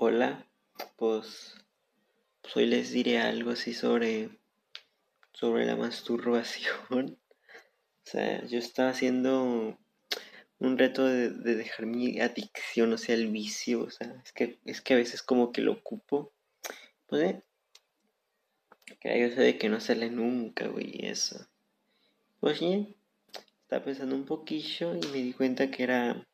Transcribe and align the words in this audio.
Hola, 0.00 0.46
pues, 0.94 1.56
pues, 2.40 2.56
hoy 2.56 2.66
les 2.66 2.92
diré 2.92 3.18
algo 3.18 3.50
así 3.50 3.74
sobre, 3.74 4.30
sobre 5.32 5.66
la 5.66 5.74
masturbación. 5.74 7.18
O 8.06 8.10
sea, 8.10 8.46
yo 8.46 8.60
estaba 8.60 8.90
haciendo 8.90 9.76
un 10.60 10.78
reto 10.78 11.04
de, 11.04 11.30
dejar 11.30 11.86
mi 11.86 12.20
adicción, 12.20 12.92
o 12.92 12.96
sea, 12.96 13.16
el 13.16 13.26
vicio. 13.26 13.82
O 13.82 13.90
sea, 13.90 14.22
es 14.24 14.32
que, 14.32 14.60
es 14.64 14.80
que 14.80 14.94
a 14.94 14.98
veces 14.98 15.20
como 15.20 15.50
que 15.50 15.62
lo 15.62 15.72
ocupo. 15.72 16.32
Pues, 17.08 17.24
eh, 17.24 17.42
que 19.00 19.20
yo 19.20 19.34
sé 19.34 19.40
de 19.40 19.58
que 19.58 19.68
no 19.68 19.80
sale 19.80 20.10
nunca, 20.10 20.68
güey, 20.68 21.06
eso. 21.06 21.44
Pues 22.38 22.60
bien, 22.60 22.94
estaba 23.62 23.84
pensando 23.84 24.14
un 24.14 24.26
poquillo 24.26 24.94
y 24.94 25.00
me 25.08 25.18
di 25.24 25.32
cuenta 25.32 25.72
que 25.72 25.82
era 25.82 26.24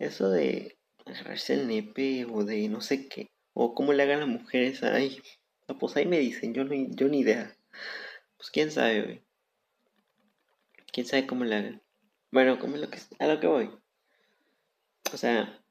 eso 0.00 0.30
de 0.30 0.79
agarrarse 1.06 1.54
el 1.54 1.68
nepe 1.68 2.26
o 2.26 2.44
de 2.44 2.68
no 2.68 2.80
sé 2.80 3.08
qué. 3.08 3.30
O 3.52 3.74
cómo 3.74 3.92
le 3.92 4.02
hagan 4.02 4.20
las 4.20 4.28
mujeres. 4.28 4.82
Ay, 4.82 5.20
pues 5.78 5.96
ahí 5.96 6.06
me 6.06 6.18
dicen, 6.18 6.54
yo, 6.54 6.64
no, 6.64 6.74
yo 6.74 7.08
ni 7.08 7.20
idea. 7.20 7.56
Pues 8.36 8.50
quién 8.50 8.70
sabe, 8.70 9.02
güey. 9.02 9.22
Quién 10.92 11.06
sabe 11.06 11.26
cómo 11.26 11.44
le 11.44 11.56
hagan. 11.56 11.82
Bueno, 12.30 12.58
como 12.58 12.76
lo 12.76 12.88
que, 12.90 12.98
a 13.18 13.26
lo 13.26 13.40
que 13.40 13.46
voy. 13.46 13.70
O 15.12 15.16
sea, 15.16 15.62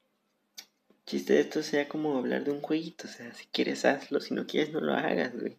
chiste 1.05 1.33
de 1.33 1.41
esto 1.41 1.63
sea 1.63 1.87
como 1.87 2.17
hablar 2.17 2.43
de 2.43 2.51
un 2.51 2.61
jueguito. 2.61 3.07
O 3.07 3.11
sea, 3.11 3.33
si 3.33 3.47
quieres 3.47 3.85
hazlo, 3.85 4.19
si 4.19 4.33
no 4.33 4.45
quieres 4.45 4.71
no 4.71 4.81
lo 4.81 4.93
hagas, 4.93 5.33
güey. 5.33 5.57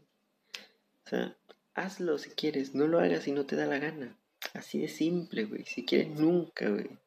O 1.04 1.08
sea, 1.08 1.36
hazlo 1.74 2.18
si 2.18 2.30
quieres, 2.30 2.74
no 2.74 2.86
lo 2.86 3.00
hagas 3.00 3.24
si 3.24 3.32
no 3.32 3.46
te 3.46 3.56
da 3.56 3.66
la 3.66 3.78
gana. 3.78 4.16
Así 4.54 4.78
de 4.80 4.88
simple, 4.88 5.44
güey. 5.44 5.64
Si 5.64 5.84
quieres, 5.84 6.08
nunca, 6.08 6.68
güey. 6.68 6.98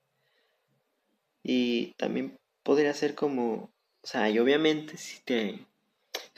Y 1.44 1.94
también 1.94 2.38
podría 2.64 2.94
ser 2.94 3.16
como, 3.16 3.54
o 3.54 4.08
sea, 4.08 4.30
y 4.30 4.40
obviamente 4.40 4.98
si 4.98 5.22
te 5.22 5.66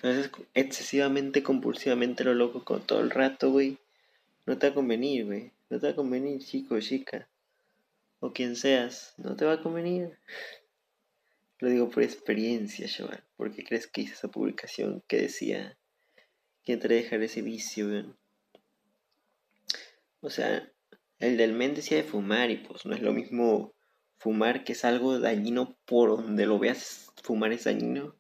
haces 0.01 0.31
excesivamente, 0.53 1.43
compulsivamente 1.43 2.23
lo 2.23 2.33
loco 2.33 2.63
con 2.63 2.85
todo 2.85 2.99
el 3.01 3.11
rato, 3.11 3.51
güey, 3.51 3.77
no 4.45 4.57
te 4.57 4.67
va 4.67 4.71
a 4.71 4.75
convenir, 4.75 5.25
güey. 5.25 5.51
No 5.69 5.79
te 5.79 5.87
va 5.87 5.93
a 5.93 5.95
convenir, 5.95 6.39
chico, 6.43 6.79
chica. 6.79 7.27
O 8.19 8.31
quien 8.31 8.55
seas, 8.55 9.13
no 9.17 9.35
te 9.35 9.45
va 9.45 9.53
a 9.53 9.61
convenir. 9.61 10.17
Lo 11.59 11.69
digo 11.69 11.89
por 11.89 12.03
experiencia, 12.03 12.87
chaval. 12.87 13.23
¿Por 13.37 13.51
qué 13.53 13.63
crees 13.63 13.87
que 13.87 14.01
hice 14.01 14.13
esa 14.13 14.27
publicación 14.27 15.03
que 15.07 15.21
decía 15.21 15.77
que 16.63 16.77
te 16.77 16.87
dejar 16.87 17.23
ese 17.23 17.41
vicio, 17.41 17.89
güey? 17.89 18.05
O 20.21 20.29
sea, 20.29 20.71
el 21.19 21.37
del 21.37 21.53
men 21.53 21.75
decía 21.75 21.97
de 21.97 22.03
fumar 22.03 22.51
y 22.51 22.57
pues 22.57 22.85
no 22.85 22.93
es 22.93 23.01
lo 23.01 23.13
mismo 23.13 23.73
fumar, 24.17 24.63
que 24.63 24.73
es 24.73 24.85
algo 24.85 25.19
dañino 25.19 25.77
por 25.85 26.09
donde 26.09 26.45
lo 26.45 26.59
veas, 26.59 27.11
fumar 27.23 27.51
es 27.51 27.65
dañino. 27.65 28.15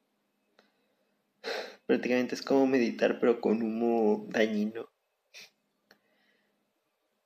Prácticamente 1.85 2.35
es 2.35 2.41
como 2.41 2.65
meditar, 2.65 3.19
pero 3.19 3.39
con 3.39 3.61
humo 3.61 4.25
dañino. 4.29 4.89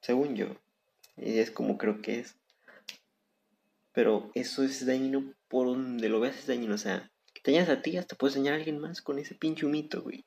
Según 0.02 0.36
yo. 0.36 0.58
Y 1.16 1.40
es 1.40 1.52
como 1.52 1.78
creo 1.78 2.02
que 2.02 2.20
es. 2.20 2.36
Pero 3.94 4.32
eso 4.34 4.64
es 4.64 4.86
dañino 4.86 5.34
por 5.48 5.68
donde 5.68 6.10
lo 6.10 6.20
veas, 6.20 6.38
es 6.38 6.48
dañino. 6.48 6.76
O 6.76 6.78
sea, 6.78 7.12
que 7.34 7.42
te 7.42 7.52
dañas 7.52 7.70
a 7.70 7.82
ti, 7.82 7.98
hasta 7.98 8.16
puedes 8.16 8.36
dañar 8.36 8.54
a 8.54 8.58
alguien 8.58 8.80
más 8.80 9.02
con 9.02 9.20
ese 9.20 9.36
pinche 9.36 9.66
humito, 9.66 10.02
güey. 10.02 10.26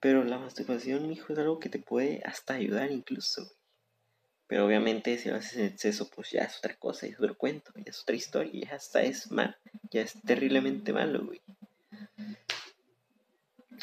Pero 0.00 0.24
la 0.24 0.38
masturbación, 0.38 1.10
es 1.10 1.38
algo 1.38 1.58
que 1.58 1.68
te 1.68 1.78
puede 1.78 2.22
hasta 2.24 2.54
ayudar 2.54 2.90
incluso, 2.90 3.44
güey. 3.44 3.57
Pero 4.48 4.66
obviamente 4.66 5.18
si 5.18 5.28
lo 5.28 5.36
haces 5.36 5.58
en 5.58 5.66
exceso, 5.66 6.08
pues 6.08 6.30
ya 6.30 6.40
es 6.40 6.58
otra 6.58 6.74
cosa, 6.74 7.06
ya 7.06 7.12
es 7.12 7.20
otro 7.20 7.36
cuento, 7.36 7.70
ya 7.76 7.84
es 7.86 8.00
otra 8.00 8.16
historia, 8.16 8.68
ya 8.68 8.76
hasta 8.76 9.02
es 9.02 9.30
mal, 9.30 9.56
ya 9.90 10.00
es 10.00 10.14
terriblemente 10.22 10.92
malo, 10.92 11.24
güey. 11.26 11.40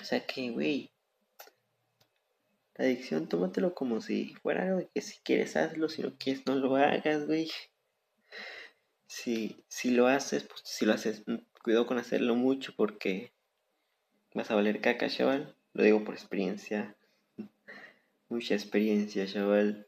O 0.02 0.04
sea 0.04 0.26
que, 0.26 0.50
güey, 0.50 0.92
la 2.76 2.86
adicción, 2.86 3.30
tómatelo 3.30 3.74
como 3.74 4.02
si 4.02 4.36
fuera 4.42 4.64
algo 4.64 4.90
que 4.94 5.02
si 5.02 5.20
quieres 5.20 5.56
hazlo, 5.56 5.88
si 5.88 6.02
no 6.02 6.18
quieres 6.18 6.46
no 6.46 6.56
lo 6.56 6.76
hagas, 6.76 7.26
güey. 7.26 7.50
Si, 9.08 9.64
si 9.70 9.92
lo 9.92 10.08
haces, 10.08 10.44
pues 10.44 10.62
si 10.66 10.86
lo 10.86 10.94
haces, 10.94 11.24
mm, 11.26 11.38
cuidado 11.64 11.86
con 11.88 12.00
hacerlo 12.00 12.36
mucho 12.36 12.74
porque 12.76 13.32
vas 14.34 14.52
a 14.52 14.56
valer 14.56 14.82
caca, 14.82 15.08
chaval. 15.10 15.56
Lo 15.74 15.84
digo 15.84 16.04
por 16.04 16.16
experiencia. 16.16 16.96
Mucha 18.30 18.56
experiencia, 18.56 19.26
chaval. 19.26 19.88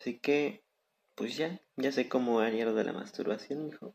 Así 0.00 0.18
que, 0.18 0.64
pues 1.14 1.36
ya, 1.36 1.60
ya 1.76 1.92
sé 1.92 2.08
cómo 2.08 2.40
haría 2.40 2.64
lo 2.64 2.74
de 2.74 2.84
la 2.84 2.92
masturbación, 2.92 3.66
hijo. 3.66 3.94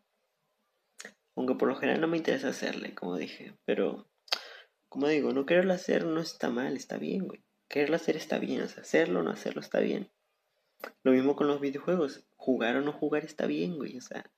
Aunque 1.35 1.55
por 1.55 1.69
lo 1.69 1.75
general 1.75 2.01
no 2.01 2.07
me 2.07 2.17
interesa 2.17 2.49
hacerle, 2.49 2.93
como 2.93 3.17
dije. 3.17 3.57
Pero, 3.65 4.07
como 4.89 5.07
digo, 5.07 5.31
no 5.31 5.45
quererlo 5.45 5.73
hacer 5.73 6.05
no 6.05 6.21
está 6.21 6.49
mal, 6.49 6.75
está 6.75 6.97
bien, 6.97 7.27
güey. 7.27 7.43
Quererlo 7.67 7.95
hacer 7.95 8.17
está 8.17 8.37
bien, 8.37 8.61
o 8.61 8.67
sea, 8.67 8.83
hacerlo 8.83 9.21
o 9.21 9.23
no 9.23 9.31
hacerlo 9.31 9.61
está 9.61 9.79
bien. 9.79 10.11
Lo 11.03 11.11
mismo 11.11 11.35
con 11.35 11.47
los 11.47 11.61
videojuegos. 11.61 12.25
Jugar 12.35 12.75
o 12.75 12.81
no 12.81 12.91
jugar 12.91 13.23
está 13.23 13.47
bien, 13.47 13.77
güey. 13.77 13.97
O 13.97 14.01
sea, 14.01 14.29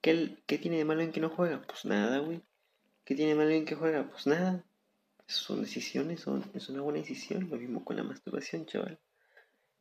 ¿qué, 0.00 0.36
¿qué 0.46 0.58
tiene 0.58 0.78
de 0.78 0.84
malo 0.84 1.02
en 1.02 1.12
que 1.12 1.20
no 1.20 1.30
juega? 1.30 1.62
Pues 1.62 1.84
nada, 1.84 2.18
güey. 2.18 2.42
¿Qué 3.04 3.14
tiene 3.14 3.32
de 3.32 3.38
malo 3.38 3.50
en 3.50 3.64
que 3.64 3.76
juega? 3.76 4.08
Pues 4.10 4.26
nada. 4.26 4.64
Son 5.26 5.62
decisiones, 5.62 6.20
son, 6.20 6.50
es 6.54 6.68
una 6.68 6.82
buena 6.82 6.98
decisión. 6.98 7.48
Lo 7.48 7.56
mismo 7.56 7.84
con 7.84 7.96
la 7.96 8.02
masturbación, 8.02 8.66
chaval. 8.66 8.98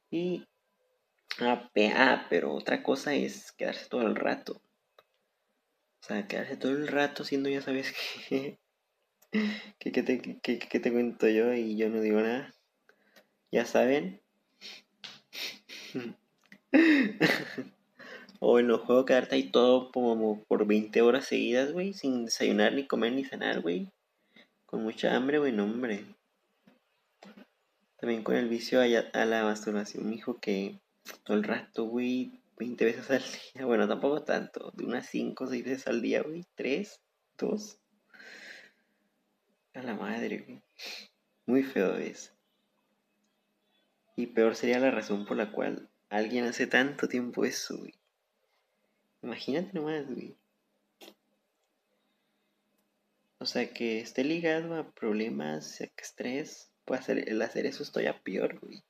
Y 0.09 0.47
Ah, 1.39 1.69
ah, 1.95 2.27
pero 2.29 2.53
otra 2.53 2.83
cosa 2.83 3.15
es 3.15 3.51
quedarse 3.51 3.87
todo 3.89 4.01
el 4.03 4.15
rato. 4.15 4.61
O 6.01 6.05
sea, 6.05 6.27
quedarse 6.27 6.57
todo 6.57 6.73
el 6.73 6.87
rato 6.87 7.23
siendo 7.23 7.49
ya 7.49 7.61
sabes 7.61 7.93
que... 8.29 8.59
que, 9.79 10.03
te, 10.03 10.39
que, 10.41 10.79
te 10.79 10.91
cuento 10.91 11.27
yo 11.27 11.53
y 11.53 11.75
yo 11.77 11.89
no 11.89 12.01
digo 12.01 12.19
nada. 12.21 12.53
Ya 13.51 13.65
saben. 13.65 14.21
o 18.39 18.59
en 18.59 18.67
los 18.67 18.81
juegos 18.81 19.05
quedarte 19.05 19.35
ahí 19.35 19.49
todo 19.49 19.91
como 19.91 20.43
por 20.43 20.67
20 20.67 21.01
horas 21.01 21.25
seguidas, 21.25 21.71
güey, 21.71 21.93
sin 21.93 22.25
desayunar, 22.25 22.73
ni 22.73 22.85
comer, 22.85 23.13
ni 23.13 23.23
cenar, 23.23 23.61
güey. 23.61 23.89
Con 24.65 24.83
mucha 24.83 25.15
hambre, 25.15 25.39
güey, 25.39 25.51
no, 25.51 25.63
hombre. 25.63 26.05
También 27.97 28.23
con 28.23 28.35
el 28.35 28.49
vicio 28.49 28.81
a, 28.81 29.25
la 29.25 29.43
masturbación, 29.45 30.11
hijo, 30.13 30.41
que 30.41 30.81
todo 31.23 31.37
el 31.37 31.43
rato, 31.43 31.85
güey, 31.85 32.39
20 32.57 32.85
veces 32.85 33.09
al 33.11 33.21
día. 33.21 33.65
Bueno, 33.65 33.87
tampoco 33.87 34.23
tanto, 34.23 34.71
de 34.75 34.85
unas 34.85 35.07
5 35.07 35.43
o 35.43 35.47
6 35.47 35.63
veces 35.63 35.87
al 35.87 36.01
día, 36.01 36.21
güey, 36.21 36.45
3, 36.55 37.01
2. 37.37 37.79
A 39.75 39.81
la 39.81 39.95
madre, 39.95 40.39
güey. 40.39 40.61
Muy 41.45 41.63
feo 41.63 41.95
es. 41.95 42.33
Y 44.15 44.27
peor 44.27 44.55
sería 44.55 44.79
la 44.79 44.91
razón 44.91 45.25
por 45.25 45.37
la 45.37 45.51
cual 45.51 45.89
alguien 46.09 46.45
hace 46.45 46.67
tanto 46.67 47.07
tiempo 47.07 47.43
eso, 47.45 47.77
güey. 47.77 47.95
Imagínate 49.23 49.71
nomás, 49.73 50.05
güey. 50.05 50.35
O 53.39 53.45
sea, 53.45 53.73
que 53.73 53.99
esté 53.99 54.23
ligado 54.23 54.75
a 54.75 54.91
problemas, 54.91 55.81
a 55.81 55.85
estrés, 55.97 56.71
puede 56.85 57.01
hacer, 57.01 57.29
el 57.29 57.41
hacer 57.41 57.65
eso 57.65 57.83
estoy 57.83 58.05
a 58.05 58.21
peor, 58.21 58.59
güey. 58.59 58.83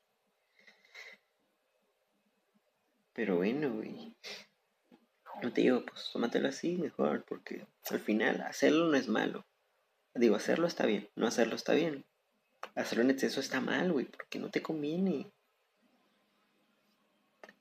Pero 3.13 3.37
bueno, 3.37 3.73
güey. 3.73 4.15
No 5.41 5.51
te 5.51 5.61
digo, 5.61 5.83
pues 5.85 6.09
tómatelo 6.11 6.47
así 6.47 6.77
mejor, 6.77 7.25
porque 7.25 7.67
al 7.89 7.99
final 7.99 8.41
hacerlo 8.41 8.87
no 8.87 8.97
es 8.97 9.07
malo. 9.07 9.45
Digo, 10.15 10.35
hacerlo 10.35 10.67
está 10.67 10.85
bien, 10.85 11.09
no 11.15 11.27
hacerlo 11.27 11.55
está 11.55 11.73
bien. 11.73 12.05
Hacerlo 12.75 13.03
en 13.03 13.11
exceso 13.11 13.39
está 13.39 13.59
mal, 13.59 13.91
güey, 13.91 14.05
porque 14.05 14.39
no 14.39 14.49
te 14.49 14.61
conviene. 14.61 15.31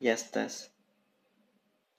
Ya 0.01 0.13
estás 0.13 0.73